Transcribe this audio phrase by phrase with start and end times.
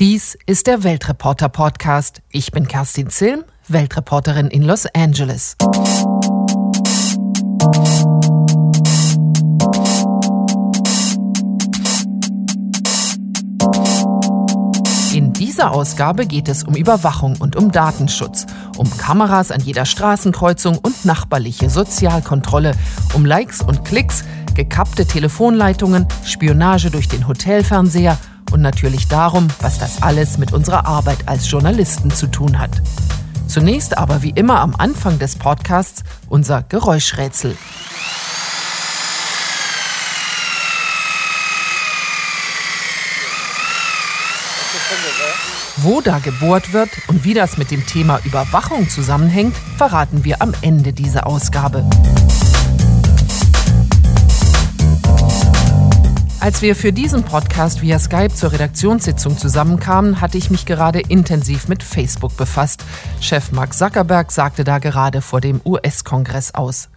[0.00, 2.22] Dies ist der Weltreporter Podcast.
[2.30, 5.56] Ich bin Kerstin Zilm, Weltreporterin in Los Angeles.
[15.12, 18.46] In dieser Ausgabe geht es um Überwachung und um Datenschutz,
[18.76, 22.76] um Kameras an jeder Straßenkreuzung und nachbarliche Sozialkontrolle,
[23.14, 24.22] um Likes und Klicks,
[24.54, 28.16] gekappte Telefonleitungen, Spionage durch den Hotelfernseher
[28.50, 32.82] und natürlich darum, was das alles mit unserer Arbeit als Journalisten zu tun hat.
[33.46, 37.56] Zunächst aber wie immer am Anfang des Podcasts unser Geräuschrätsel.
[45.78, 50.52] Wo da gebohrt wird und wie das mit dem Thema Überwachung zusammenhängt, verraten wir am
[50.60, 51.88] Ende dieser Ausgabe.
[56.48, 61.68] Als wir für diesen Podcast via Skype zur Redaktionssitzung zusammenkamen, hatte ich mich gerade intensiv
[61.68, 62.86] mit Facebook befasst.
[63.20, 66.88] Chef Mark Zuckerberg sagte da gerade vor dem US-Kongress aus.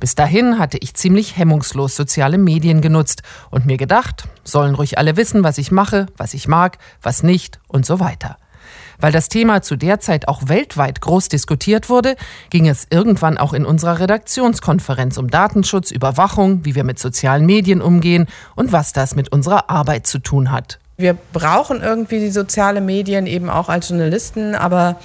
[0.00, 5.18] Bis dahin hatte ich ziemlich hemmungslos soziale Medien genutzt und mir gedacht, sollen ruhig alle
[5.18, 8.38] wissen, was ich mache, was ich mag, was nicht und so weiter.
[8.98, 12.16] Weil das Thema zu der Zeit auch weltweit groß diskutiert wurde,
[12.50, 17.82] ging es irgendwann auch in unserer Redaktionskonferenz um Datenschutz, Überwachung, wie wir mit sozialen Medien
[17.82, 20.78] umgehen und was das mit unserer Arbeit zu tun hat.
[20.96, 24.96] Wir brauchen irgendwie die sozialen Medien eben auch als Journalisten, aber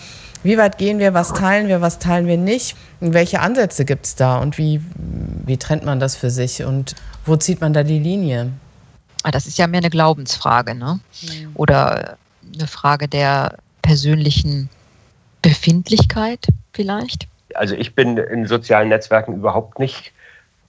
[0.44, 2.78] wie weit gehen wir, was teilen wir, was teilen wir nicht?
[3.02, 4.82] Und welche Ansätze gibt es da und wie,
[5.46, 8.52] wie trennt man das für sich und wo zieht man da die Linie?
[9.24, 11.00] Ah, das ist ja mehr eine Glaubensfrage, ne?
[11.22, 11.52] Mhm.
[11.56, 12.18] Oder
[12.54, 13.58] eine Frage der
[13.90, 14.70] persönlichen
[15.42, 17.28] Befindlichkeit vielleicht?
[17.56, 20.12] Also ich bin in sozialen Netzwerken überhaupt nicht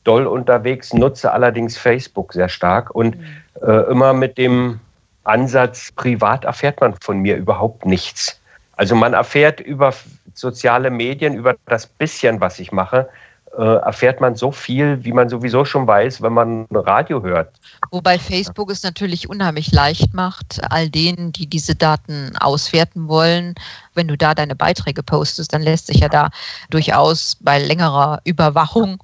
[0.04, 3.26] doll unterwegs, nutze allerdings Facebook sehr stark und mhm.
[3.60, 4.80] äh, immer mit dem
[5.24, 8.40] Ansatz, privat erfährt man von mir überhaupt nichts.
[8.76, 9.92] Also man erfährt über
[10.32, 13.06] soziale Medien, über das bisschen, was ich mache,
[13.56, 17.52] äh, erfährt man so viel, wie man sowieso schon weiß, wenn man Radio hört.
[17.90, 23.54] Wobei Facebook es natürlich unheimlich leicht macht, all denen, die diese Daten auswerten wollen.
[23.94, 26.30] Wenn du da deine Beiträge postest, dann lässt sich ja da
[26.70, 28.98] durchaus bei längerer Überwachung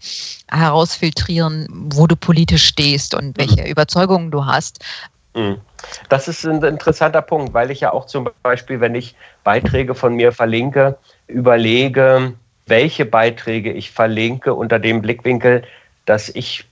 [0.48, 3.66] herausfiltrieren, wo du politisch stehst und welche mhm.
[3.66, 4.84] Überzeugungen du hast.
[5.34, 5.60] Mhm.
[6.08, 10.14] Das ist ein interessanter Punkt, weil ich ja auch zum Beispiel, wenn ich Beiträge von
[10.14, 12.34] mir verlinke, überlege,
[12.66, 15.62] welche Beiträge ich verlinke unter dem Blickwinkel,
[16.04, 16.66] dass ich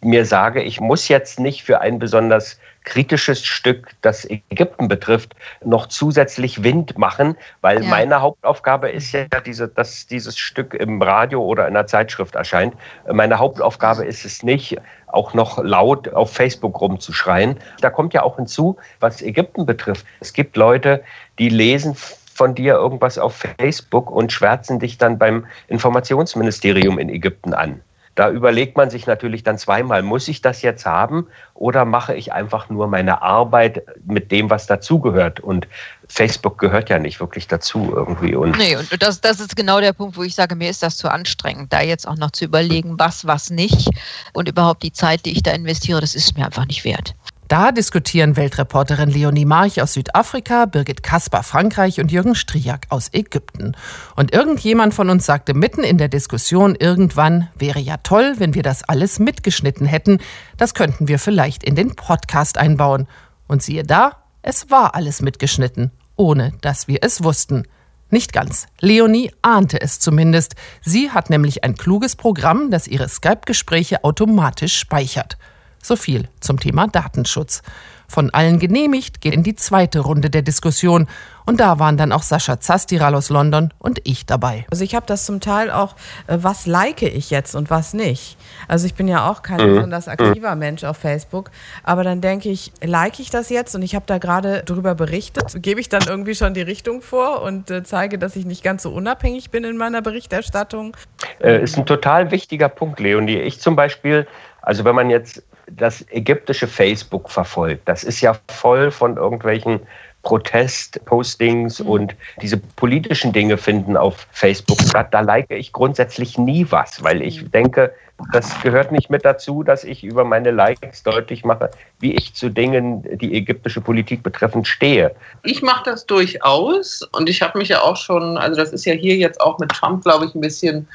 [0.00, 5.34] mir sage, ich muss jetzt nicht für ein besonders kritisches Stück, das Ägypten betrifft,
[5.64, 7.88] noch zusätzlich Wind machen, weil ja.
[7.88, 12.74] meine Hauptaufgabe ist ja, diese, dass dieses Stück im Radio oder in der Zeitschrift erscheint.
[13.10, 14.76] Meine Hauptaufgabe ist es nicht,
[15.06, 17.56] auch noch laut auf Facebook rumzuschreien.
[17.80, 20.04] Da kommt ja auch hinzu, was Ägypten betrifft.
[20.20, 21.02] Es gibt Leute,
[21.38, 21.96] die lesen
[22.34, 27.80] von dir irgendwas auf Facebook und schwärzen dich dann beim Informationsministerium in Ägypten an.
[28.14, 32.32] Da überlegt man sich natürlich dann zweimal, muss ich das jetzt haben oder mache ich
[32.32, 35.40] einfach nur meine Arbeit mit dem, was dazugehört?
[35.40, 35.66] Und
[36.08, 38.36] Facebook gehört ja nicht wirklich dazu irgendwie.
[38.36, 40.96] Und nee, und das, das ist genau der Punkt, wo ich sage, mir ist das
[40.96, 43.90] zu anstrengend, da jetzt auch noch zu überlegen, was, was nicht.
[44.32, 47.14] Und überhaupt die Zeit, die ich da investiere, das ist mir einfach nicht wert.
[47.48, 53.76] Da diskutieren Weltreporterin Leonie March aus Südafrika, Birgit Kasper Frankreich und Jürgen Striak aus Ägypten.
[54.16, 58.62] Und irgendjemand von uns sagte mitten in der Diskussion irgendwann, wäre ja toll, wenn wir
[58.62, 60.20] das alles mitgeschnitten hätten.
[60.56, 63.08] Das könnten wir vielleicht in den Podcast einbauen.
[63.46, 67.64] Und siehe da, es war alles mitgeschnitten, ohne dass wir es wussten.
[68.08, 68.68] Nicht ganz.
[68.80, 70.54] Leonie ahnte es zumindest.
[70.80, 75.36] Sie hat nämlich ein kluges Programm, das ihre Skype-Gespräche automatisch speichert.
[75.84, 77.60] So viel zum Thema Datenschutz.
[78.08, 81.08] Von allen genehmigt geht in die zweite Runde der Diskussion.
[81.44, 84.64] Und da waren dann auch Sascha Zastiral aus London und ich dabei.
[84.70, 85.94] Also ich habe das zum Teil auch,
[86.26, 88.38] äh, was like ich jetzt und was nicht.
[88.66, 89.74] Also ich bin ja auch kein mhm.
[89.74, 91.50] besonders aktiver Mensch auf Facebook.
[91.82, 95.54] Aber dann denke ich, like ich das jetzt und ich habe da gerade drüber berichtet,
[95.56, 98.84] gebe ich dann irgendwie schon die Richtung vor und äh, zeige, dass ich nicht ganz
[98.84, 100.96] so unabhängig bin in meiner Berichterstattung.
[101.40, 103.40] Äh, ist ein total wichtiger Punkt, Leonie.
[103.40, 104.26] Ich zum Beispiel,
[104.64, 107.88] also wenn man jetzt das ägyptische Facebook verfolgt.
[107.88, 109.80] Das ist ja voll von irgendwelchen
[110.22, 111.88] Protestpostings mhm.
[111.88, 115.08] und diese politischen Dinge finden auf Facebook statt.
[115.12, 117.50] Da like ich grundsätzlich nie was, weil ich mhm.
[117.52, 117.94] denke,
[118.32, 122.48] das gehört nicht mit dazu, dass ich über meine Likes deutlich mache, wie ich zu
[122.48, 125.14] Dingen, die ägyptische Politik betreffen, stehe.
[125.42, 128.94] Ich mache das durchaus und ich habe mich ja auch schon, also das ist ja
[128.94, 130.88] hier jetzt auch mit Trump, glaube ich, ein bisschen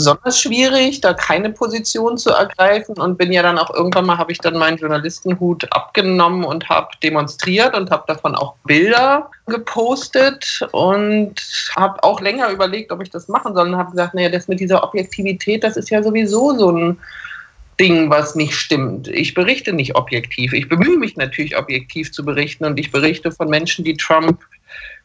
[0.00, 4.32] besonders schwierig, da keine Position zu ergreifen und bin ja dann auch irgendwann mal, habe
[4.32, 11.34] ich dann meinen Journalistenhut abgenommen und habe demonstriert und habe davon auch Bilder gepostet und
[11.76, 14.58] habe auch länger überlegt, ob ich das machen soll und habe gesagt, naja, das mit
[14.58, 16.98] dieser Objektivität, das ist ja sowieso so ein
[17.80, 19.08] Ding, was nicht stimmt.
[19.08, 20.52] Ich berichte nicht objektiv.
[20.52, 24.38] Ich bemühe mich natürlich objektiv zu berichten und ich berichte von Menschen, die Trump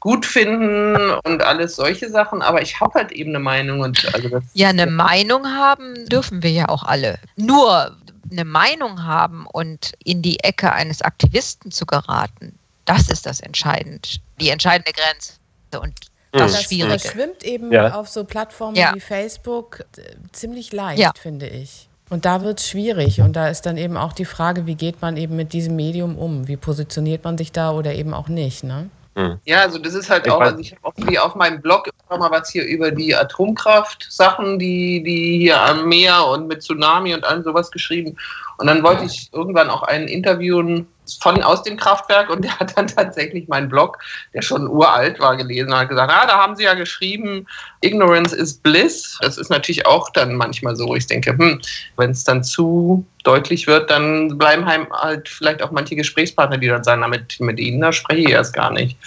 [0.02, 3.80] gut finden und alles solche Sachen, aber ich habe halt eben eine Meinung.
[3.80, 7.18] Und also ja, eine Meinung haben dürfen wir ja auch alle.
[7.38, 7.96] Nur
[8.30, 14.08] eine Meinung haben und in die Ecke eines Aktivisten zu geraten, das ist das Entscheidende,
[14.40, 15.40] die entscheidende Grenze.
[15.82, 15.94] Und
[16.32, 16.94] das, das Schwierige.
[16.94, 17.94] Das schwimmt eben ja.
[17.94, 18.94] auf so Plattformen ja.
[18.94, 20.02] wie Facebook äh,
[20.34, 21.14] ziemlich leicht, ja.
[21.18, 21.90] finde ich.
[22.10, 23.22] Und da wird es schwierig.
[23.22, 26.18] Und da ist dann eben auch die Frage, wie geht man eben mit diesem Medium
[26.18, 26.48] um?
[26.48, 28.64] Wie positioniert man sich da oder eben auch nicht?
[28.64, 28.90] Ne?
[29.16, 29.40] Hm.
[29.46, 31.90] Ja, also das ist halt ich auch, also ich habe auch wie auf meinem Blog
[32.10, 37.14] immer mal was hier über die Atomkraft-Sachen, die, die hier am Meer und mit Tsunami
[37.14, 38.18] und allem sowas geschrieben.
[38.58, 40.88] Und dann wollte ich irgendwann auch einen interviewen
[41.22, 44.00] von aus dem Kraftwerk und der hat dann tatsächlich meinen Blog,
[44.34, 47.46] der schon uralt war, gelesen und hat gesagt, ah, da haben sie ja geschrieben,
[47.82, 49.18] Ignorance is Bliss.
[49.22, 50.96] Das ist natürlich auch dann manchmal so.
[50.96, 51.62] Ich denke, hm,
[51.98, 56.84] wenn es dann zu deutlich wird, dann bleiben halt vielleicht auch manche Gesprächspartner, die dann
[56.84, 58.98] sagen, na, mit, ihnen, da spreche ich erst gar nicht.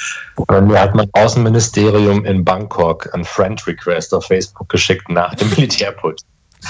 [0.50, 6.22] Mir hat mein Außenministerium in Bangkok ein Friend Request auf Facebook geschickt nach dem Militärputsch.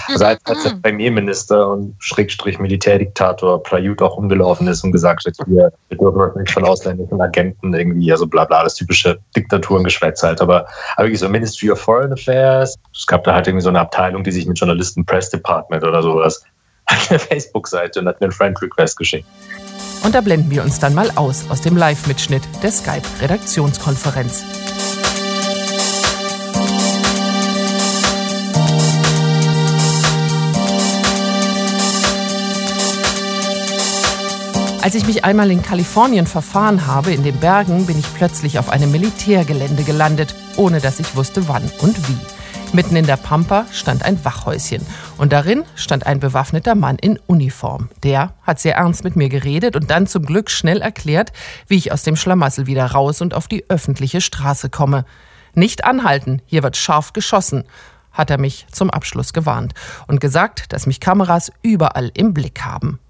[0.09, 5.35] Also als, als der Premierminister und Schrägstrich Militärdiktator Prayut auch umgelaufen ist und gesagt hat,
[5.47, 10.23] wir, wir dürfen uns nicht von ausländischen Agenten irgendwie, also bla bla, das typische Diktaturengeschwätz
[10.23, 10.41] halt.
[10.41, 13.81] Aber, aber wirklich so Ministry of Foreign Affairs, es gab da halt irgendwie so eine
[13.81, 16.43] Abteilung, die sich mit Journalisten Press Department oder sowas
[16.89, 19.27] hat eine Facebook-Seite und hat mir einen Friend-Request geschickt.
[20.05, 24.45] Und da blenden wir uns dann mal aus aus dem Live-Mitschnitt der Skype-Redaktionskonferenz.
[34.89, 38.71] Als ich mich einmal in Kalifornien verfahren habe, in den Bergen, bin ich plötzlich auf
[38.71, 42.17] einem Militärgelände gelandet, ohne dass ich wusste wann und wie.
[42.75, 44.81] Mitten in der Pampa stand ein Wachhäuschen
[45.19, 47.91] und darin stand ein bewaffneter Mann in Uniform.
[48.03, 51.33] Der hat sehr ernst mit mir geredet und dann zum Glück schnell erklärt,
[51.67, 55.05] wie ich aus dem Schlamassel wieder raus und auf die öffentliche Straße komme.
[55.53, 57.65] Nicht anhalten, hier wird scharf geschossen,
[58.11, 59.75] hat er mich zum Abschluss gewarnt
[60.07, 63.01] und gesagt, dass mich Kameras überall im Blick haben.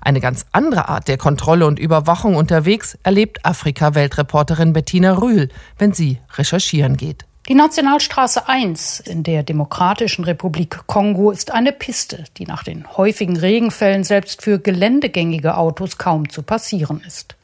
[0.00, 5.48] Eine ganz andere Art der Kontrolle und Überwachung unterwegs erlebt Afrika-Weltreporterin Bettina Rühl,
[5.78, 7.26] wenn sie recherchieren geht.
[7.48, 13.36] Die Nationalstraße 1 in der Demokratischen Republik Kongo ist eine Piste, die nach den häufigen
[13.36, 17.34] Regenfällen selbst für geländegängige Autos kaum zu passieren ist.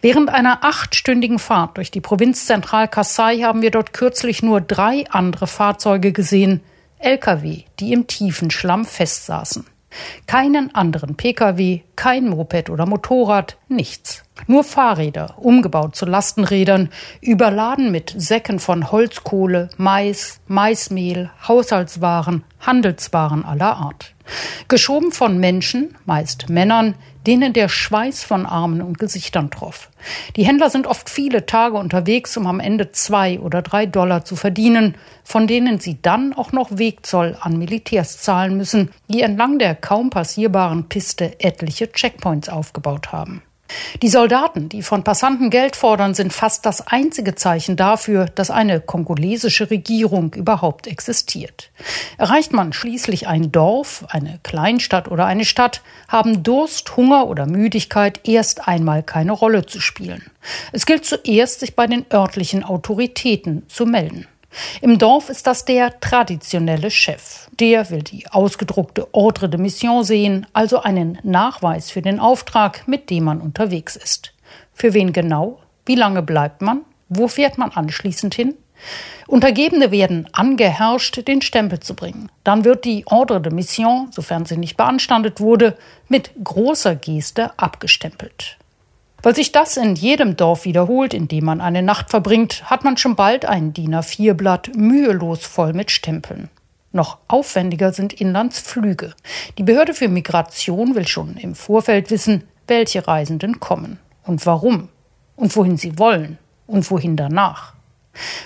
[0.00, 5.04] Während einer achtstündigen Fahrt durch die Provinz Zentral Kassai haben wir dort kürzlich nur drei
[5.10, 6.62] andere Fahrzeuge gesehen,
[6.98, 9.66] Lkw, die im tiefen Schlamm festsaßen.
[10.26, 14.24] Keinen anderen Pkw, kein Moped oder Motorrad, nichts.
[14.46, 16.88] Nur Fahrräder, umgebaut zu Lastenrädern,
[17.20, 24.14] überladen mit Säcken von Holzkohle, Mais, Maismehl, Haushaltswaren, Handelswaren aller Art.
[24.68, 26.94] Geschoben von Menschen, meist Männern,
[27.26, 29.90] denen der Schweiß von Armen und Gesichtern troff.
[30.36, 34.36] Die Händler sind oft viele Tage unterwegs, um am Ende zwei oder drei Dollar zu
[34.36, 34.94] verdienen,
[35.24, 40.10] von denen sie dann auch noch Wegzoll an Militärs zahlen müssen, die entlang der kaum
[40.10, 43.42] passierbaren Piste etliche Checkpoints aufgebaut haben.
[44.02, 48.80] Die Soldaten, die von Passanten Geld fordern, sind fast das einzige Zeichen dafür, dass eine
[48.80, 51.70] kongolesische Regierung überhaupt existiert.
[52.18, 58.20] Erreicht man schließlich ein Dorf, eine Kleinstadt oder eine Stadt, haben Durst, Hunger oder Müdigkeit
[58.26, 60.30] erst einmal keine Rolle zu spielen.
[60.72, 64.26] Es gilt zuerst, sich bei den örtlichen Autoritäten zu melden.
[64.80, 67.48] Im Dorf ist das der traditionelle Chef.
[67.58, 73.10] Der will die ausgedruckte Ordre de Mission sehen, also einen Nachweis für den Auftrag, mit
[73.10, 74.34] dem man unterwegs ist.
[74.74, 75.60] Für wen genau?
[75.86, 76.82] Wie lange bleibt man?
[77.08, 78.54] Wo fährt man anschließend hin?
[79.26, 82.30] Untergebene werden angeherrscht, den Stempel zu bringen.
[82.44, 85.76] Dann wird die Ordre de Mission, sofern sie nicht beanstandet wurde,
[86.08, 88.58] mit großer Geste abgestempelt.
[89.22, 92.96] Weil sich das in jedem Dorf wiederholt, in dem man eine Nacht verbringt, hat man
[92.96, 96.48] schon bald ein DIN A4-Blatt mühelos voll mit Stempeln.
[96.92, 99.14] Noch aufwendiger sind Inlandsflüge.
[99.58, 104.88] Die Behörde für Migration will schon im Vorfeld wissen, welche Reisenden kommen und warum
[105.36, 107.74] und wohin sie wollen und wohin danach.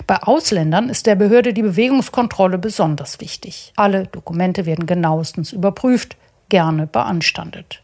[0.05, 3.73] Bei Ausländern ist der Behörde die Bewegungskontrolle besonders wichtig.
[3.75, 6.17] Alle Dokumente werden genauestens überprüft,
[6.49, 7.81] gerne beanstandet.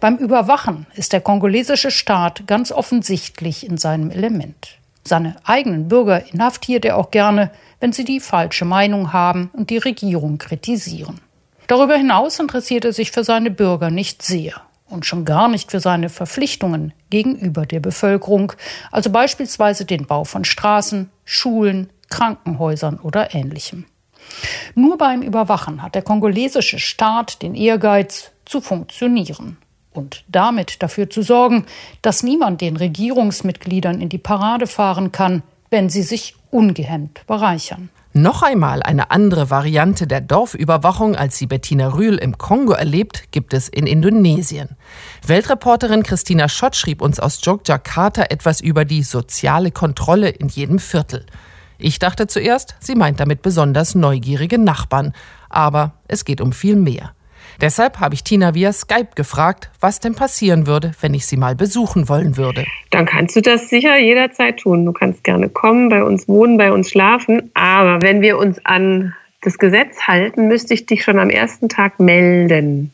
[0.00, 4.78] Beim Überwachen ist der kongolesische Staat ganz offensichtlich in seinem Element.
[5.04, 7.50] Seine eigenen Bürger inhaftiert er auch gerne,
[7.80, 11.20] wenn sie die falsche Meinung haben und die Regierung kritisieren.
[11.66, 15.80] Darüber hinaus interessiert er sich für seine Bürger nicht sehr und schon gar nicht für
[15.80, 18.52] seine Verpflichtungen gegenüber der Bevölkerung,
[18.90, 23.86] also beispielsweise den Bau von Straßen, Schulen, Krankenhäusern oder ähnlichem.
[24.74, 29.58] Nur beim Überwachen hat der kongolesische Staat den Ehrgeiz, zu funktionieren
[29.92, 31.66] und damit dafür zu sorgen,
[32.02, 37.90] dass niemand den Regierungsmitgliedern in die Parade fahren kann, wenn sie sich ungehemmt bereichern.
[38.12, 43.54] Noch einmal eine andere Variante der Dorfüberwachung, als sie Bettina Rühl im Kongo erlebt, gibt
[43.54, 44.70] es in Indonesien.
[45.24, 51.24] Weltreporterin Christina Schott schrieb uns aus Jogjakarta etwas über die soziale Kontrolle in jedem Viertel.
[51.80, 55.14] Ich dachte zuerst, sie meint damit besonders neugierige Nachbarn,
[55.48, 57.12] aber es geht um viel mehr.
[57.60, 61.54] Deshalb habe ich Tina via Skype gefragt, was denn passieren würde, wenn ich sie mal
[61.54, 62.64] besuchen wollen würde.
[62.90, 64.86] Dann kannst du das sicher jederzeit tun.
[64.86, 67.50] Du kannst gerne kommen, bei uns wohnen, bei uns schlafen.
[67.54, 71.98] Aber wenn wir uns an das Gesetz halten, müsste ich dich schon am ersten Tag
[71.98, 72.92] melden.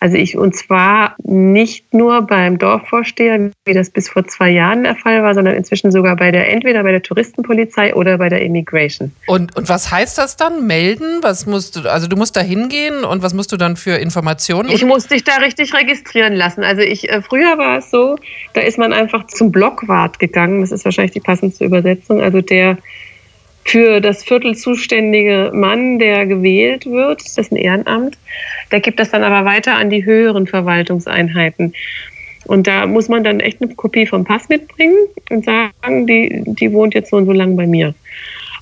[0.00, 4.96] Also ich, und zwar nicht nur beim Dorfvorsteher, wie das bis vor zwei Jahren der
[4.96, 9.12] Fall war, sondern inzwischen sogar bei der, entweder bei der Touristenpolizei oder bei der Immigration.
[9.26, 10.66] Und, und was heißt das dann?
[10.66, 11.18] Melden?
[11.20, 14.70] Was musst du, also du musst da hingehen und was musst du dann für Informationen?
[14.70, 16.64] Ich muss dich da richtig registrieren lassen.
[16.64, 18.16] Also ich, äh, früher war es so,
[18.54, 20.62] da ist man einfach zum Blockwart gegangen.
[20.62, 22.22] Das ist wahrscheinlich die passendste Übersetzung.
[22.22, 22.78] Also der,
[23.70, 28.18] für das Viertel zuständige Mann, der gewählt wird, das ist ein Ehrenamt,
[28.72, 31.72] der gibt das dann aber weiter an die höheren Verwaltungseinheiten.
[32.46, 34.96] Und da muss man dann echt eine Kopie vom Pass mitbringen
[35.30, 37.94] und sagen, die, die wohnt jetzt so und so lang bei mir.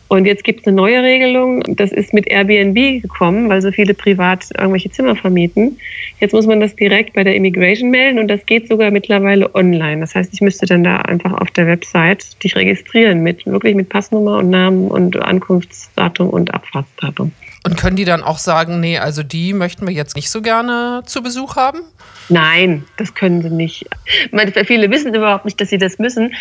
[0.09, 1.63] Und jetzt gibt es eine neue Regelung.
[1.77, 5.79] Das ist mit Airbnb gekommen, weil so viele privat irgendwelche Zimmer vermieten.
[6.19, 10.01] Jetzt muss man das direkt bei der Immigration melden und das geht sogar mittlerweile online.
[10.01, 13.91] Das heißt, ich müsste dann da einfach auf der Website dich registrieren mit wirklich mit
[13.91, 17.33] Passnummer und Namen und Ankunftsdatum und Abfahrtsdatum.
[17.65, 21.03] Und können die dann auch sagen, nee, also die möchten wir jetzt nicht so gerne
[21.05, 21.81] zu Besuch haben?
[22.29, 23.87] Nein, das können sie nicht.
[24.33, 26.35] Meine, viele wissen überhaupt nicht, dass sie das müssen.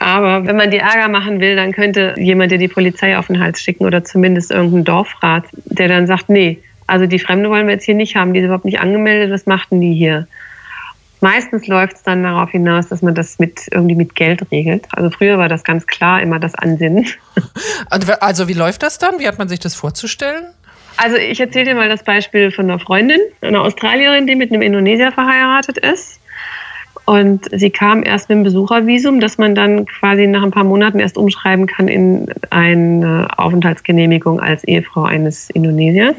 [0.00, 3.40] Aber wenn man die Ärger machen will, dann könnte jemand dir die Polizei auf den
[3.40, 7.74] Hals schicken oder zumindest irgendein Dorfrat, der dann sagt, nee, also die Fremde wollen wir
[7.74, 10.26] jetzt hier nicht haben, die sind überhaupt nicht angemeldet, was machten die hier?
[11.20, 14.86] Meistens läuft es dann darauf hinaus, dass man das mit irgendwie mit Geld regelt.
[14.92, 17.06] Also früher war das ganz klar immer das Ansinnen.
[18.20, 19.18] Also wie läuft das dann?
[19.18, 20.46] Wie hat man sich das vorzustellen?
[20.96, 24.62] Also ich erzähle dir mal das Beispiel von einer Freundin, einer Australierin, die mit einem
[24.62, 26.18] Indonesier verheiratet ist.
[27.04, 30.98] Und sie kam erst mit einem Besuchervisum, das man dann quasi nach ein paar Monaten
[30.98, 36.16] erst umschreiben kann in eine Aufenthaltsgenehmigung als Ehefrau eines Indonesiers.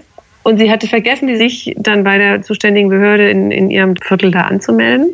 [0.48, 4.44] Und sie hatte vergessen, sich dann bei der zuständigen Behörde in, in ihrem Viertel da
[4.44, 5.10] anzumelden.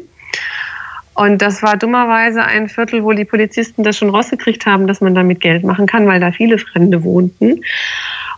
[1.16, 5.16] Und das war dummerweise ein Viertel, wo die Polizisten das schon rausgekriegt haben, dass man
[5.16, 7.62] damit Geld machen kann, weil da viele Fremde wohnten.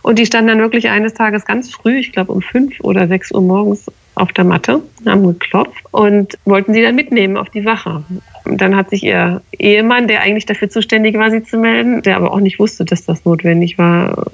[0.00, 3.30] Und die standen dann wirklich eines Tages ganz früh, ich glaube um fünf oder sechs
[3.30, 8.04] Uhr morgens auf der Matte, haben geklopft und wollten sie dann mitnehmen auf die Wache.
[8.46, 12.16] Und dann hat sich ihr Ehemann, der eigentlich dafür zuständig war, sie zu melden, der
[12.16, 14.24] aber auch nicht wusste, dass das notwendig war,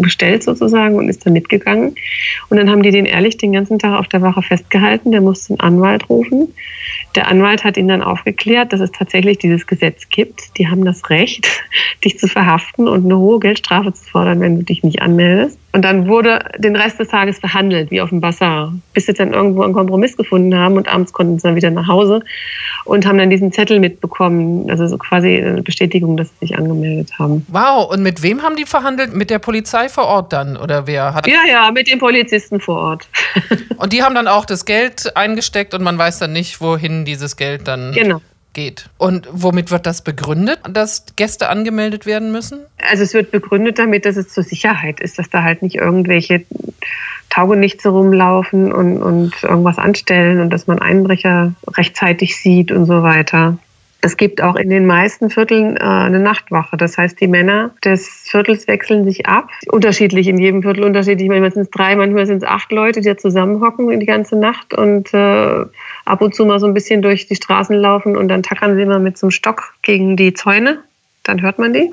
[0.00, 1.94] bestellt sozusagen und ist dann mitgegangen.
[2.48, 5.12] Und dann haben die den ehrlich den ganzen Tag auf der Wache festgehalten.
[5.12, 6.48] Der musste einen Anwalt rufen.
[7.16, 10.58] Der Anwalt hat ihn dann aufgeklärt, dass es tatsächlich dieses Gesetz gibt.
[10.58, 11.46] Die haben das Recht,
[12.04, 15.58] dich zu verhaften und eine hohe Geldstrafe zu fordern, wenn du dich nicht anmeldest.
[15.72, 19.32] Und dann wurde den Rest des Tages verhandelt, wie auf dem Bazar, bis sie dann
[19.32, 22.22] irgendwo einen Kompromiss gefunden haben und abends konnten sie dann wieder nach Hause
[22.84, 27.12] und haben dann diesen Zettel mitbekommen, also so quasi eine Bestätigung, dass sie sich angemeldet
[27.18, 27.46] haben.
[27.48, 29.14] Wow, und mit wem haben die verhandelt?
[29.14, 30.56] Mit der Polizei vor Ort dann?
[30.56, 31.28] Oder wer hat.
[31.28, 33.08] Ja, ja, mit den Polizisten vor Ort.
[33.76, 37.36] und die haben dann auch das Geld eingesteckt und man weiß dann nicht, wohin dieses
[37.36, 37.92] Geld dann.
[37.92, 38.20] Genau
[38.52, 38.90] geht.
[38.98, 42.60] Und womit wird das begründet, dass Gäste angemeldet werden müssen?
[42.90, 46.44] Also es wird begründet damit, dass es zur Sicherheit ist, dass da halt nicht irgendwelche
[47.28, 53.58] Taugenichtse rumlaufen und, und irgendwas anstellen und dass man Einbrecher rechtzeitig sieht und so weiter.
[54.02, 56.76] Es gibt auch in den meisten Vierteln äh, eine Nachtwache.
[56.76, 59.50] Das heißt, die Männer des Viertels wechseln sich ab.
[59.70, 61.28] Unterschiedlich, in jedem Viertel unterschiedlich.
[61.28, 64.72] Manchmal sind es drei, manchmal sind es acht Leute, die da zusammenhocken die ganze Nacht
[64.72, 65.64] und äh,
[66.04, 68.86] ab und zu mal so ein bisschen durch die Straßen laufen und dann tackern sie
[68.86, 70.78] mal mit so einem Stock gegen die Zäune.
[71.22, 71.92] Dann hört man die.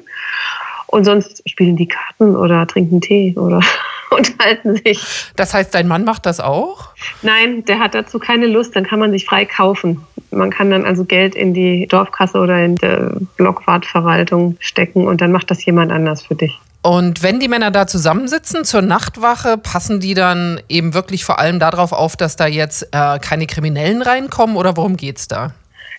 [0.88, 3.62] Und sonst spielen die Karten oder trinken Tee oder
[4.12, 5.04] unterhalten sich.
[5.36, 6.90] Das heißt, dein Mann macht das auch?
[7.22, 8.76] Nein, der hat dazu keine Lust.
[8.76, 10.02] Dann kann man sich frei kaufen.
[10.32, 15.32] Man kann dann also Geld in die Dorfkasse oder in die Blockwartverwaltung stecken und dann
[15.32, 16.60] macht das jemand anders für dich.
[16.82, 21.60] Und wenn die Männer da zusammensitzen zur Nachtwache, passen die dann eben wirklich vor allem
[21.60, 25.54] darauf auf, dass da jetzt äh, keine Kriminellen reinkommen oder worum geht es da?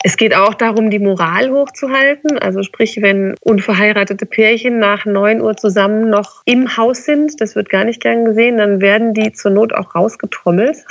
[0.05, 2.38] Es geht auch darum, die Moral hochzuhalten.
[2.38, 7.69] Also sprich, wenn unverheiratete Pärchen nach 9 Uhr zusammen noch im Haus sind, das wird
[7.69, 10.85] gar nicht gern gesehen, dann werden die zur Not auch rausgetrommelt.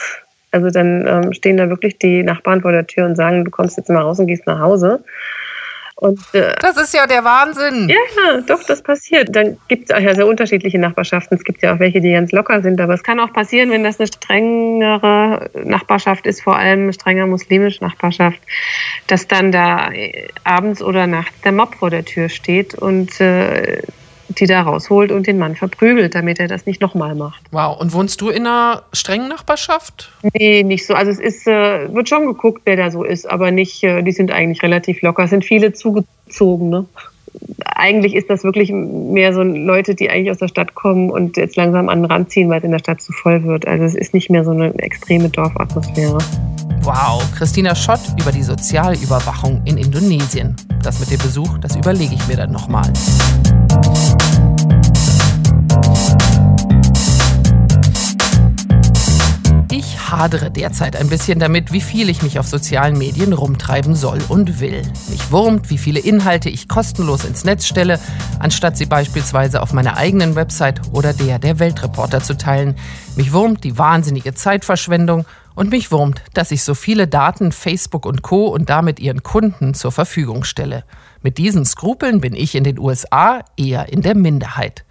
[0.51, 3.77] Also dann ähm, stehen da wirklich die Nachbarn vor der Tür und sagen, du kommst
[3.77, 5.03] jetzt mal raus und gehst nach Hause.
[5.99, 7.89] Und, äh, das ist ja der Wahnsinn.
[7.89, 9.35] Ja, doch, das passiert.
[9.35, 11.35] Dann gibt es auch ja sehr unterschiedliche Nachbarschaften.
[11.35, 12.79] Es gibt ja auch welche, die ganz locker sind.
[12.79, 17.25] Aber es kann auch passieren, wenn das eine strengere Nachbarschaft ist, vor allem eine strenger
[17.25, 18.39] muslimische Nachbarschaft,
[19.07, 23.81] dass dann da äh, abends oder nachts der Mob vor der Tür steht und äh,
[24.29, 27.41] die da rausholt und den Mann verprügelt, damit er das nicht nochmal macht.
[27.51, 27.79] Wow.
[27.79, 30.11] Und wohnst du in einer strengen Nachbarschaft?
[30.33, 30.93] Nee, nicht so.
[30.93, 34.11] Also es ist, äh, wird schon geguckt, wer da so ist, aber nicht, äh, die
[34.11, 35.23] sind eigentlich relativ locker.
[35.23, 36.85] Es sind viele zugezogen, ne?
[37.65, 41.55] Eigentlich ist das wirklich mehr so Leute, die eigentlich aus der Stadt kommen und jetzt
[41.55, 43.67] langsam an den Rand ziehen, weil es in der Stadt zu voll wird.
[43.67, 46.17] Also es ist nicht mehr so eine extreme Dorfatmosphäre.
[46.81, 50.55] Wow, Christina Schott über die Sozialüberwachung in Indonesien.
[50.81, 52.91] Das mit dem Besuch, das überlege ich mir dann nochmal.
[59.69, 64.19] Ich hadere derzeit ein bisschen damit, wie viel ich mich auf sozialen Medien rumtreiben soll
[64.29, 64.81] und will.
[65.09, 67.99] Mich wurmt, wie viele Inhalte ich kostenlos ins Netz stelle,
[68.39, 72.75] anstatt sie beispielsweise auf meiner eigenen Website oder der der Weltreporter zu teilen.
[73.15, 78.21] Mich wurmt die wahnsinnige Zeitverschwendung und mich wurmt, dass ich so viele Daten Facebook und
[78.21, 78.47] Co.
[78.47, 80.85] und damit ihren Kunden zur Verfügung stelle.
[81.21, 84.85] Mit diesen Skrupeln bin ich in den USA eher in der Minderheit.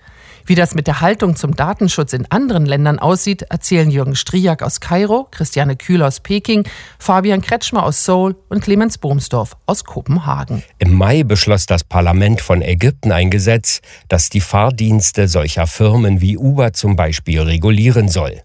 [0.48, 4.78] Wie das mit der Haltung zum Datenschutz in anderen Ländern aussieht, erzählen Jürgen Striak aus
[4.78, 6.68] Kairo, Christiane Kühl aus Peking,
[7.00, 10.62] Fabian Kretschmer aus Seoul und Clemens Bohmsdorf aus Kopenhagen.
[10.78, 16.38] Im Mai beschloss das Parlament von Ägypten ein Gesetz, das die Fahrdienste solcher Firmen wie
[16.38, 18.42] Uber zum Beispiel regulieren soll.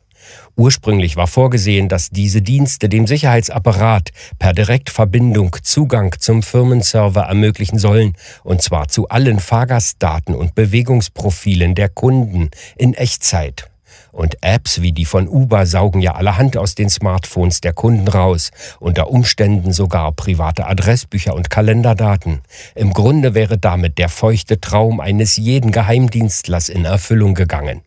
[0.56, 8.14] Ursprünglich war vorgesehen, dass diese Dienste dem Sicherheitsapparat per Direktverbindung Zugang zum Firmenserver ermöglichen sollen,
[8.44, 13.72] und zwar zu allen Fahrgastdaten und Bewegungsprofilen der Kunden in Echtzeit.
[14.12, 18.52] Und Apps wie die von Uber saugen ja allerhand aus den Smartphones der Kunden raus,
[18.80, 22.42] unter Umständen sogar private Adressbücher und Kalenderdaten.
[22.76, 27.82] Im Grunde wäre damit der feuchte Traum eines jeden Geheimdienstlers in Erfüllung gegangen.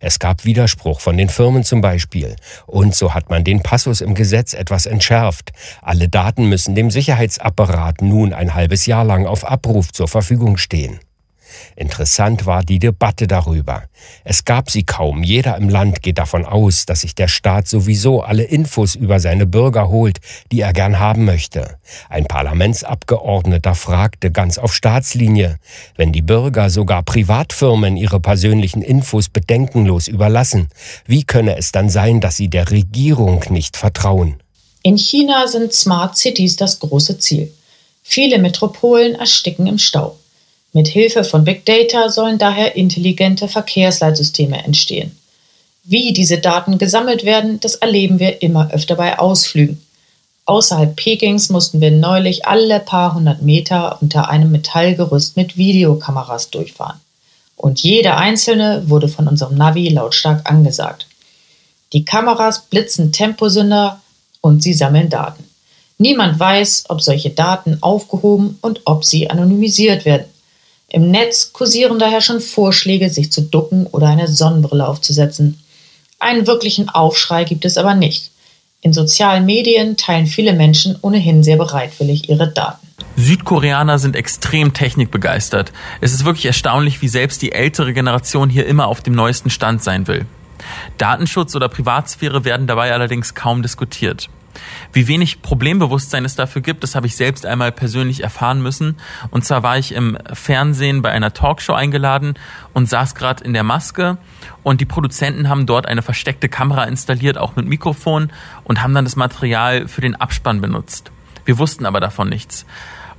[0.00, 2.36] Es gab Widerspruch von den Firmen zum Beispiel.
[2.66, 5.52] Und so hat man den Passus im Gesetz etwas entschärft.
[5.82, 11.00] Alle Daten müssen dem Sicherheitsapparat nun ein halbes Jahr lang auf Abruf zur Verfügung stehen.
[11.76, 13.84] Interessant war die Debatte darüber.
[14.24, 15.22] Es gab sie kaum.
[15.22, 19.46] Jeder im Land geht davon aus, dass sich der Staat sowieso alle Infos über seine
[19.46, 20.18] Bürger holt,
[20.52, 21.78] die er gern haben möchte.
[22.08, 25.58] Ein Parlamentsabgeordneter fragte ganz auf Staatslinie,
[25.96, 30.68] wenn die Bürger sogar Privatfirmen ihre persönlichen Infos bedenkenlos überlassen,
[31.06, 34.42] wie könne es dann sein, dass sie der Regierung nicht vertrauen?
[34.82, 37.52] In China sind Smart Cities das große Ziel.
[38.02, 40.17] Viele Metropolen ersticken im Stau.
[40.78, 45.18] Mit Hilfe von Big Data sollen daher intelligente Verkehrsleitsysteme entstehen.
[45.82, 49.82] Wie diese Daten gesammelt werden, das erleben wir immer öfter bei Ausflügen.
[50.44, 57.00] Außerhalb Pekings mussten wir neulich alle paar hundert Meter unter einem Metallgerüst mit Videokameras durchfahren.
[57.56, 61.08] Und jede einzelne wurde von unserem Navi lautstark angesagt.
[61.92, 64.00] Die Kameras blitzen Temposünder
[64.42, 65.42] und sie sammeln Daten.
[65.98, 70.26] Niemand weiß, ob solche Daten aufgehoben und ob sie anonymisiert werden.
[70.90, 75.62] Im Netz kursieren daher schon Vorschläge, sich zu ducken oder eine Sonnenbrille aufzusetzen.
[76.18, 78.30] Einen wirklichen Aufschrei gibt es aber nicht.
[78.80, 82.86] In sozialen Medien teilen viele Menschen ohnehin sehr bereitwillig ihre Daten.
[83.16, 85.72] Südkoreaner sind extrem technikbegeistert.
[86.00, 89.82] Es ist wirklich erstaunlich, wie selbst die ältere Generation hier immer auf dem neuesten Stand
[89.82, 90.24] sein will.
[90.96, 94.28] Datenschutz oder Privatsphäre werden dabei allerdings kaum diskutiert.
[94.92, 98.96] Wie wenig Problembewusstsein es dafür gibt, das habe ich selbst einmal persönlich erfahren müssen.
[99.30, 102.34] Und zwar war ich im Fernsehen bei einer Talkshow eingeladen
[102.72, 104.16] und saß gerade in der Maske
[104.62, 108.32] und die Produzenten haben dort eine versteckte Kamera installiert, auch mit Mikrofon
[108.64, 111.12] und haben dann das Material für den Abspann benutzt.
[111.44, 112.66] Wir wussten aber davon nichts.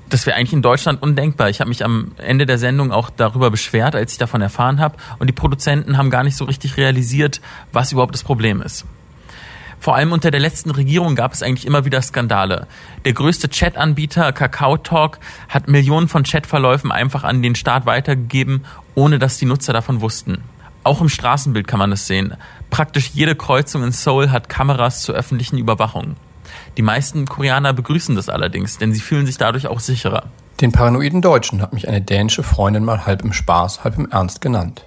[0.09, 1.49] Das wäre eigentlich in Deutschland undenkbar.
[1.49, 4.97] Ich habe mich am Ende der Sendung auch darüber beschwert, als ich davon erfahren habe.
[5.19, 8.85] Und die Produzenten haben gar nicht so richtig realisiert, was überhaupt das Problem ist.
[9.79, 12.67] Vor allem unter der letzten Regierung gab es eigentlich immer wieder Skandale.
[13.05, 18.65] Der größte Chat-Anbieter Kakao Talk hat Millionen von Chatverläufen einfach an den Staat weitergegeben,
[18.95, 20.43] ohne dass die Nutzer davon wussten.
[20.83, 22.35] Auch im Straßenbild kann man es sehen.
[22.69, 26.15] Praktisch jede Kreuzung in Seoul hat Kameras zur öffentlichen Überwachung.
[26.77, 30.23] Die meisten Koreaner begrüßen das allerdings, denn sie fühlen sich dadurch auch sicherer.
[30.61, 34.41] Den paranoiden Deutschen hat mich eine dänische Freundin mal halb im Spaß, halb im Ernst
[34.41, 34.83] genannt.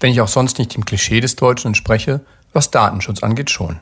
[0.00, 2.20] Wenn ich auch sonst nicht dem Klischee des Deutschen entspreche,
[2.52, 3.78] was Datenschutz angeht schon.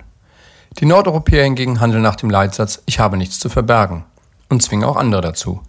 [0.79, 4.05] Die Nordeuropäer hingegen handeln nach dem Leitsatz Ich habe nichts zu verbergen.
[4.49, 5.63] und zwingen auch andere dazu.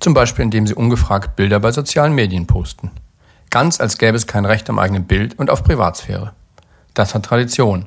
[0.00, 2.90] Zum Beispiel indem sie ungefragt Bilder bei sozialen Medien posten.
[3.50, 6.32] Ganz als gäbe es kein Recht am eigenen Bild und auf Privatsphäre.
[6.94, 7.86] Das hat Tradition.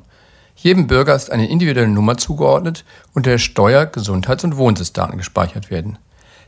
[0.55, 5.97] Jedem Bürger ist eine individuelle Nummer zugeordnet, unter der Steuer-, Gesundheits- und Wohnsitzdaten gespeichert werden.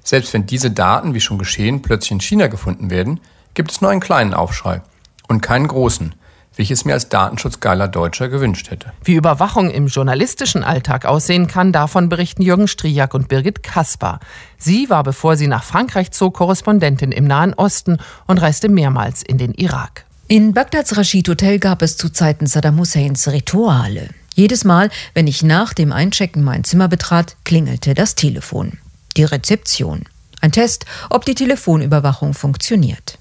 [0.04, 3.20] Selbst wenn diese Daten, wie schon geschehen, plötzlich in China gefunden werden,
[3.54, 4.82] gibt es nur einen kleinen Aufschrei
[5.28, 6.16] und keinen großen,
[6.56, 8.94] wie ich es mir als datenschutzgeiler Deutscher gewünscht hätte.
[9.04, 14.20] Wie Überwachung im journalistischen Alltag aussehen kann, davon berichten Jürgen Striak und Birgit Kaspar.
[14.58, 19.38] Sie war, bevor sie nach Frankreich zog, Korrespondentin im Nahen Osten und reiste mehrmals in
[19.38, 20.06] den Irak.
[20.28, 24.10] In Bagdads Rashid Hotel gab es zu Zeiten Saddam Husseins Rituale.
[24.36, 28.80] Jedes Mal, wenn ich nach dem Einchecken mein Zimmer betrat, klingelte das Telefon.
[29.16, 30.06] Die Rezeption.
[30.42, 33.20] Ein Test, ob die Telefonüberwachung funktioniert.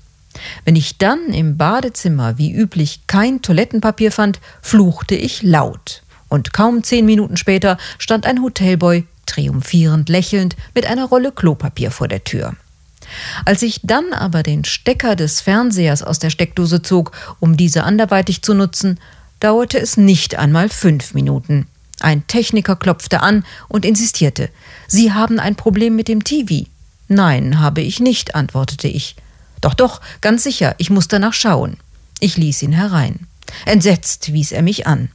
[0.65, 6.03] Wenn ich dann im Badezimmer wie üblich kein Toilettenpapier fand, fluchte ich laut.
[6.29, 12.09] Und kaum zehn Minuten später stand ein Hotelboy triumphierend lächelnd mit einer Rolle Klopapier vor
[12.09, 12.55] der Tür.
[13.45, 18.43] Als ich dann aber den Stecker des Fernsehers aus der Steckdose zog, um diese anderweitig
[18.43, 18.99] zu nutzen,
[19.41, 21.67] dauerte es nicht einmal fünf Minuten.
[22.01, 24.51] Ein Techniker klopfte an und insistierte.
[24.87, 26.67] Sie haben ein Problem mit dem TV.
[27.09, 29.17] Nein, habe ich nicht, antwortete ich.
[29.62, 31.79] Doch, doch, ganz sicher, ich muss danach schauen.
[32.20, 33.27] Ich ließ ihn herein.
[33.64, 35.09] Entsetzt wies er mich an.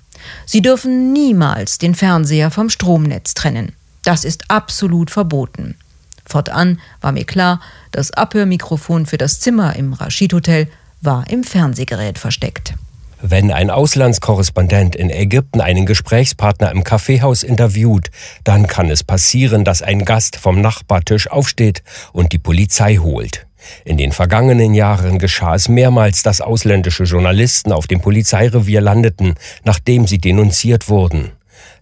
[0.45, 3.73] Sie dürfen niemals den Fernseher vom Stromnetz trennen.
[4.03, 5.75] Das ist absolut verboten.
[6.25, 10.67] Fortan war mir klar, das Abhörmikrofon für das Zimmer im Rashid Hotel
[11.01, 12.73] war im Fernsehgerät versteckt.
[13.21, 18.12] Wenn ein Auslandskorrespondent in Ägypten einen Gesprächspartner im Kaffeehaus interviewt,
[18.43, 21.81] dann kann es passieren, dass ein Gast vom Nachbartisch aufsteht
[22.13, 23.46] und die Polizei holt.
[23.86, 30.08] In den vergangenen Jahren geschah es mehrmals, dass ausländische Journalisten auf dem Polizeirevier landeten, nachdem
[30.08, 31.32] sie denunziert wurden.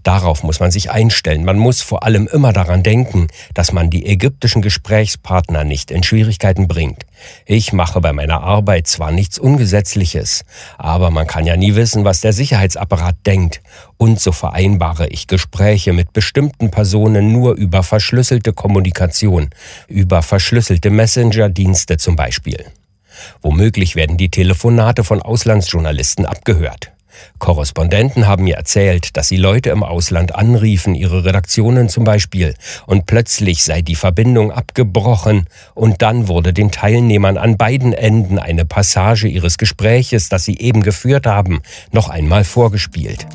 [0.06, 1.46] Darauf muss man sich einstellen.
[1.46, 6.68] Man muss vor allem immer daran denken, dass man die ägyptischen Gesprächspartner nicht in Schwierigkeiten
[6.68, 7.08] bringt.
[7.48, 10.46] Ich mache bei meiner Arbeit zwar nichts Ungesetzliches,
[10.78, 13.62] aber man kann ja nie wissen, was der Sicherheitsapparat denkt.
[13.98, 19.50] Und so vereinbare ich Gespräche mit bestimmten Personen nur über verschlüsselte Kommunikation,
[19.88, 22.64] über verschlüsselte Messenger-Dienste zum Beispiel.
[23.42, 26.92] Womöglich werden die Telefonate von Auslandsjournalisten abgehört.
[27.40, 33.06] Korrespondenten haben mir erzählt, dass sie Leute im Ausland anriefen, ihre Redaktionen zum Beispiel, und
[33.06, 39.28] plötzlich sei die Verbindung abgebrochen, und dann wurde den Teilnehmern an beiden Enden eine Passage
[39.28, 43.28] ihres Gespräches, das sie eben geführt haben, noch einmal vorgespielt.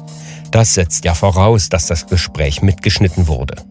[0.50, 3.69] Das setzt ja voraus, dass das Gespräch mitgeschnitten wurde.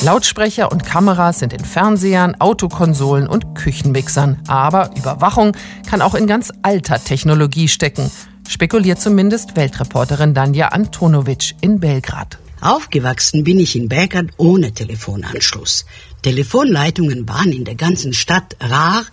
[0.00, 4.40] Lautsprecher und Kameras sind in Fernsehern, Autokonsolen und Küchenmixern.
[4.46, 5.56] Aber Überwachung
[5.88, 8.08] kann auch in ganz alter Technologie stecken,
[8.48, 12.38] spekuliert zumindest Weltreporterin Danja Antonovic in Belgrad.
[12.60, 15.84] Aufgewachsen bin ich in Belgrad ohne Telefonanschluss.
[16.22, 19.04] Telefonleitungen waren in der ganzen Stadt rar,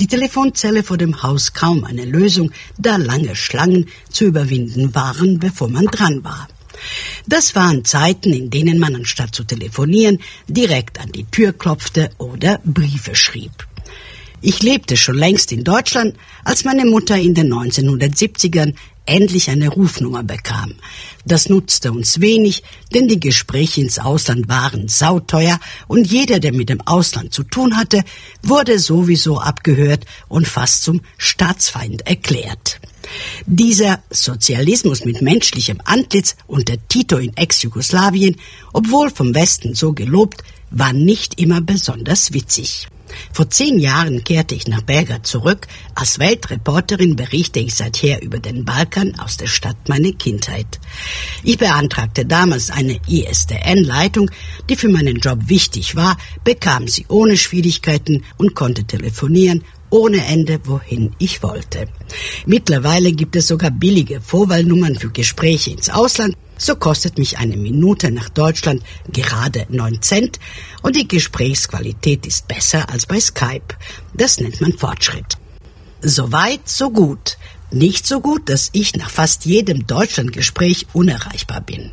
[0.00, 5.68] die Telefonzelle vor dem Haus kaum eine Lösung, da lange Schlangen zu überwinden waren, bevor
[5.68, 6.48] man dran war.
[7.26, 12.60] Das waren Zeiten, in denen man anstatt zu telefonieren direkt an die Tür klopfte oder
[12.64, 13.66] Briefe schrieb.
[14.44, 18.74] Ich lebte schon längst in Deutschland, als meine Mutter in den 1970ern
[19.06, 20.74] endlich eine Rufnummer bekam.
[21.24, 26.68] Das nutzte uns wenig, denn die Gespräche ins Ausland waren sauteuer und jeder, der mit
[26.68, 28.02] dem Ausland zu tun hatte,
[28.42, 32.80] wurde sowieso abgehört und fast zum Staatsfeind erklärt.
[33.46, 38.36] Dieser Sozialismus mit menschlichem Antlitz unter Tito in Ex-Jugoslawien,
[38.72, 42.86] obwohl vom Westen so gelobt, war nicht immer besonders witzig.
[43.32, 45.66] Vor zehn Jahren kehrte ich nach Belgrad zurück.
[45.94, 50.80] Als Weltreporterin berichte ich seither über den Balkan aus der Stadt meiner Kindheit.
[51.42, 54.30] Ich beantragte damals eine ISDN-Leitung,
[54.68, 59.62] die für meinen Job wichtig war, bekam sie ohne Schwierigkeiten und konnte telefonieren
[59.92, 61.86] ohne Ende, wohin ich wollte.
[62.46, 66.34] Mittlerweile gibt es sogar billige Vorwahlnummern für Gespräche ins Ausland.
[66.56, 70.40] So kostet mich eine Minute nach Deutschland gerade 9 Cent
[70.82, 73.76] und die Gesprächsqualität ist besser als bei Skype.
[74.14, 75.36] Das nennt man Fortschritt.
[76.00, 77.36] Soweit, so gut.
[77.70, 81.92] Nicht so gut, dass ich nach fast jedem Deutschlandgespräch unerreichbar bin.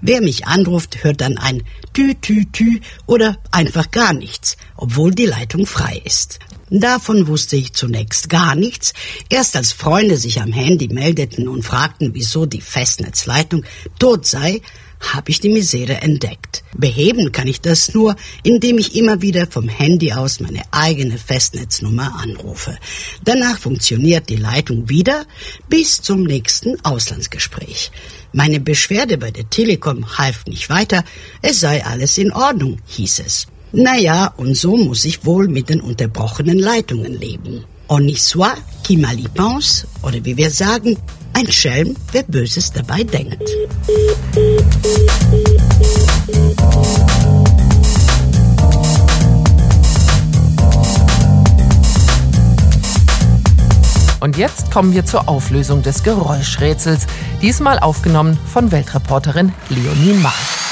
[0.00, 5.26] Wer mich anruft, hört dann ein Tü, Tü, Tü oder einfach gar nichts, obwohl die
[5.26, 6.38] Leitung frei ist.
[6.70, 8.92] Davon wusste ich zunächst gar nichts.
[9.28, 13.64] Erst als Freunde sich am Handy meldeten und fragten, wieso die Festnetzleitung
[13.98, 14.60] tot sei,
[14.98, 16.64] habe ich die Misere entdeckt.
[16.76, 22.16] Beheben kann ich das nur, indem ich immer wieder vom Handy aus meine eigene Festnetznummer
[22.16, 22.76] anrufe.
[23.22, 25.26] Danach funktioniert die Leitung wieder
[25.68, 27.90] bis zum nächsten Auslandsgespräch.
[28.32, 31.04] Meine Beschwerde bei der Telekom half nicht weiter,
[31.42, 33.46] es sei alles in Ordnung, hieß es.
[33.78, 37.62] Naja, und so muss ich wohl mit den unterbrochenen Leitungen leben.
[37.88, 40.96] On y soit qui mal y pense, oder wie wir sagen,
[41.34, 43.42] ein Schelm, wer Böses dabei denkt.
[54.20, 57.06] Und jetzt kommen wir zur Auflösung des Geräuschrätsels,
[57.42, 60.65] diesmal aufgenommen von Weltreporterin Leonie Mark.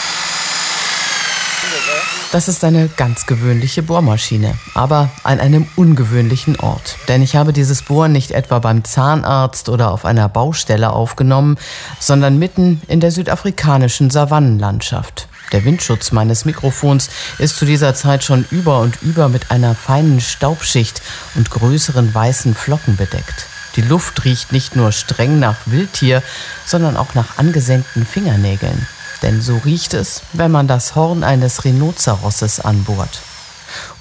[2.35, 6.97] Das ist eine ganz gewöhnliche Bohrmaschine, aber an einem ungewöhnlichen Ort.
[7.07, 11.59] Denn ich habe dieses Bohren nicht etwa beim Zahnarzt oder auf einer Baustelle aufgenommen,
[12.01, 15.29] sondern mitten in der südafrikanischen Savannenlandschaft.
[15.53, 20.21] Der Windschutz meines Mikrofons ist zu dieser Zeit schon über und über mit einer feinen
[20.21, 21.03] Staubschicht
[21.37, 23.47] und größeren weißen Flocken bedeckt.
[23.77, 26.21] Die Luft riecht nicht nur streng nach Wildtier,
[26.67, 28.89] sondern auch nach angesenkten Fingernägeln.
[29.25, 33.21] Denn so riecht es, wenn man das Horn eines Rhinoceroses anbohrt.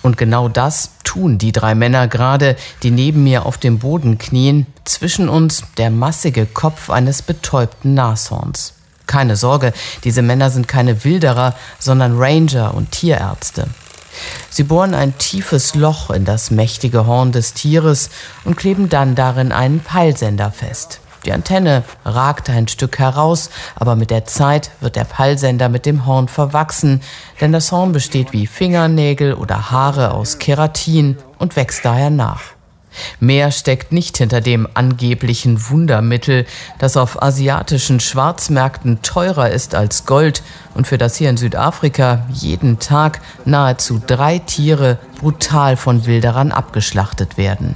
[0.02, 4.68] Und genau das tun die drei Männer gerade, die neben mir auf dem Boden knien,
[4.84, 8.74] zwischen uns der massige Kopf eines betäubten Nashorns.
[9.08, 9.72] Keine Sorge,
[10.04, 13.68] diese Männer sind keine Wilderer, sondern Ranger und Tierärzte.
[14.50, 18.10] Sie bohren ein tiefes Loch in das mächtige Horn des Tieres
[18.44, 21.00] und kleben dann darin einen Peilsender fest.
[21.26, 26.06] Die Antenne ragt ein Stück heraus, aber mit der Zeit wird der Peilsender mit dem
[26.06, 27.02] Horn verwachsen,
[27.40, 32.42] denn das Horn besteht wie Fingernägel oder Haare aus Keratin und wächst daher nach.
[33.20, 36.46] Mehr steckt nicht hinter dem angeblichen Wundermittel,
[36.78, 40.44] das auf asiatischen Schwarzmärkten teurer ist als Gold
[40.76, 47.38] und für das hier in Südafrika jeden Tag nahezu drei Tiere brutal von Wilderern abgeschlachtet
[47.38, 47.76] werden.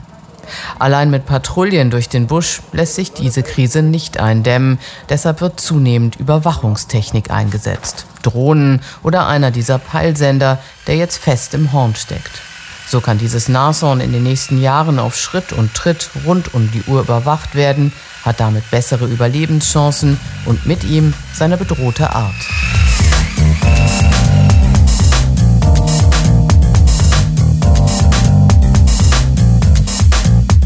[0.79, 4.79] Allein mit Patrouillen durch den Busch lässt sich diese Krise nicht eindämmen.
[5.10, 8.05] Deshalb wird zunehmend Überwachungstechnik eingesetzt.
[8.21, 12.41] Drohnen oder einer dieser Peilsender, der jetzt fest im Horn steckt.
[12.88, 16.83] So kann dieses Nashorn in den nächsten Jahren auf Schritt und Tritt rund um die
[16.83, 17.91] Uhr überwacht werden,
[18.23, 22.36] hat damit bessere Überlebenschancen und mit ihm seine bedrohte Art.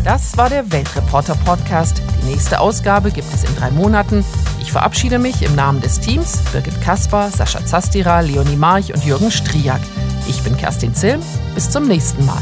[0.04, 2.02] Das war der Weltreporter Podcast.
[2.22, 4.26] Die nächste Ausgabe gibt es in drei Monaten.
[4.60, 9.30] Ich verabschiede mich im Namen des Teams Birgit Kaspar, Sascha Zastira, Leonie March und Jürgen
[9.30, 9.82] Striak.
[10.28, 11.22] Ich bin Kerstin Zilm.
[11.54, 12.42] Bis zum nächsten Mal.